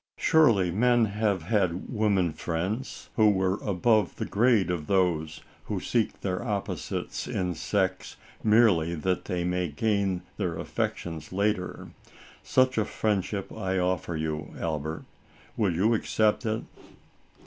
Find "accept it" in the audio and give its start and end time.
15.93-16.63